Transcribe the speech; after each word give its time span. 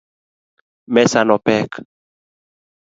Mesa 0.93 1.21
no 1.27 1.37
pek 1.45 1.69